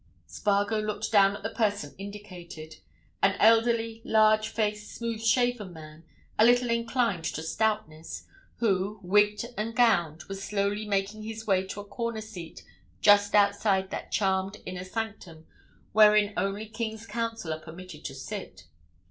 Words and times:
Spargo 0.25 0.79
looked 0.81 1.11
down 1.11 1.35
at 1.35 1.43
the 1.43 1.51
person 1.51 1.93
indicated: 1.95 2.77
an 3.21 3.35
elderly, 3.39 4.01
large 4.03 4.47
faced, 4.49 4.95
smooth 4.95 5.21
shaven 5.21 5.71
man, 5.73 6.03
a 6.39 6.43
little 6.43 6.71
inclined 6.71 7.23
to 7.25 7.43
stoutness, 7.43 8.25
who, 8.55 8.99
wigged 9.03 9.45
and 9.55 9.75
gowned, 9.75 10.23
was 10.23 10.43
slowly 10.43 10.87
making 10.87 11.21
his 11.21 11.45
way 11.45 11.67
to 11.67 11.81
a 11.81 11.85
corner 11.85 12.21
seat 12.21 12.63
just 12.99 13.35
outside 13.35 13.91
that 13.91 14.11
charmed 14.11 14.57
inner 14.65 14.83
sanctum 14.85 15.45
wherein 15.91 16.33
only 16.35 16.65
King's 16.65 17.05
Counsel 17.05 17.53
are 17.53 17.59
permitted 17.59 18.03
to 18.05 18.15
sit. 18.15 18.63